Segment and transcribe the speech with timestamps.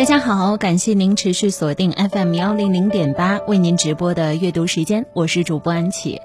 [0.00, 6.18] 大家好，感谢您持续锁定 FM 幺零零点八为您直播的阅读时间，我是主播安琪。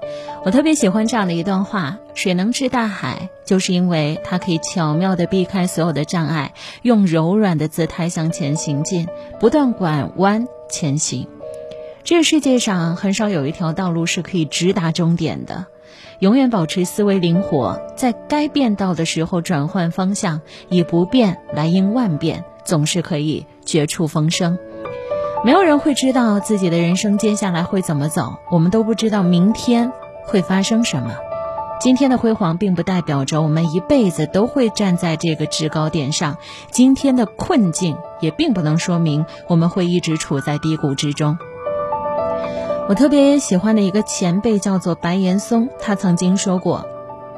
[0.46, 9.08] 我特别喜欢这样的一段话：水能治大海，就是因为它可以巧妙地避开所有的障碍，用柔软的姿态向前行进，
[9.38, 11.28] 不断拐弯前行。
[12.02, 15.66] 这个世界上很少有一条道路是可以直达终点的。
[16.20, 20.40] 永远保持思维灵活，在该变道的时候转换方向，
[20.70, 24.58] 以不变来应万变，总是可以绝处逢生。
[25.44, 29.92] 没有人会知道自己的人生接下来会怎么走，我们都不知道明天
[30.24, 31.10] 会发生什么。
[31.78, 36.38] 今天的辉煌并不代表着我们一辈子都会站在这个制高点上，
[36.70, 41.36] 今天的困境也并不能说明我们会一直处在低谷之中。
[42.88, 46.86] 我特别喜欢的一个前辈叫做白岩松，他曾经说过，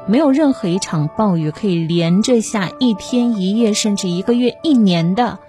[0.07, 5.39] 没有任何一场暴雨可以连着下一天一夜，甚至一个月、一年的，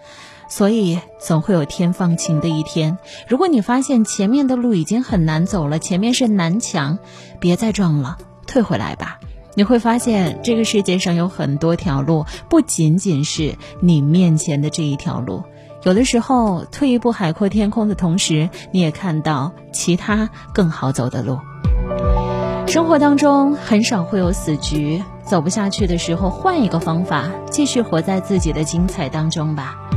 [0.51, 2.99] 所以总会有天放晴的一天。
[3.27, 6.99] 如果你发现前面的路已经很难走了，前面是南墙，
[7.39, 9.19] 别再撞了，退回来吧。
[9.55, 15.43] 你会发现这个世界上有很多条路，不仅仅是你面前的这一条路。
[15.83, 21.39] 有的时候，退一步海阔天空的同时，你也看到其他更好走的路。
[22.67, 29.90] 生活当中很少会有死局，走不下去的时候，换一个方法，继续活在自己的精彩当中吧。